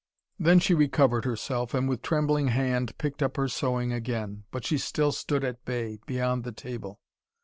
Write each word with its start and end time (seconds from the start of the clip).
Then 0.39 0.57
she 0.59 0.73
recovered 0.73 1.25
herself, 1.25 1.75
and 1.75 1.87
with 1.87 2.01
trembling 2.01 2.47
hand 2.47 2.97
picked 2.97 3.21
up 3.21 3.37
her 3.37 3.47
sewing 3.47 3.93
again. 3.93 4.45
But 4.49 4.65
she 4.65 4.79
still 4.79 5.11
stood 5.11 5.43
at 5.43 5.63
bay, 5.63 5.99
beyond 6.07 6.43
the 6.43 6.51
table. 6.51 6.99